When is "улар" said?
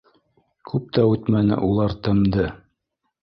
1.69-1.95